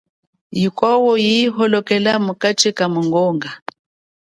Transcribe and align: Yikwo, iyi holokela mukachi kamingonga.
Yikwo, 0.59 0.89
iyi 1.27 1.41
holokela 1.55 2.13
mukachi 2.25 2.69
kamingonga. 2.77 3.49